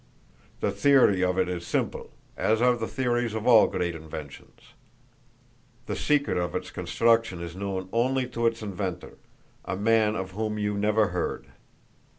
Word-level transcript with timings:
"The 0.61 0.71
theory 0.71 1.23
of 1.23 1.37
it 1.37 1.47
is 1.47 1.63
simple, 1.67 2.09
as 2.35 2.59
are 2.59 2.75
the 2.75 2.87
theories 2.87 3.35
of 3.35 3.45
all 3.45 3.67
great 3.67 3.93
inventions; 3.93 4.73
the 5.85 5.95
secret 5.95 6.37
of 6.39 6.55
its 6.55 6.71
construction 6.71 7.39
is 7.39 7.55
known 7.55 7.87
only 7.93 8.27
to 8.29 8.47
its 8.47 8.63
inventor 8.63 9.19
a 9.63 9.77
man 9.77 10.15
of 10.15 10.31
whom 10.31 10.57
you 10.57 10.75
never 10.75 11.09
heard. 11.09 11.49